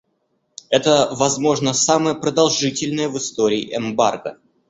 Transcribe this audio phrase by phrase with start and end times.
[0.71, 4.39] Это, возможно, самое продолжительное в истории эмбарго.